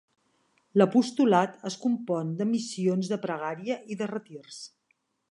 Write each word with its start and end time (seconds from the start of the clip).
L'apostolat 0.81 1.59
es 1.69 1.75
compon 1.83 2.31
de 2.39 2.47
missions 2.53 3.11
de 3.11 3.19
pregària 3.27 3.77
i 3.97 3.99
de 4.01 4.07
retirs. 4.13 4.59